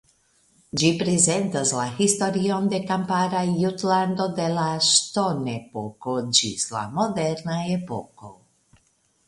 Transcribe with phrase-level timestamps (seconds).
[0.83, 8.37] Ĝi prezentas la historion de kampara Jutlando de la ŝtonepoko ĝis la moderna epoko.